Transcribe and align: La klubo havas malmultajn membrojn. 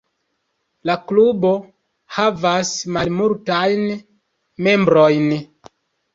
La 0.89 0.95
klubo 1.11 1.51
havas 2.21 2.73
malmultajn 2.97 3.85
membrojn. 4.71 5.31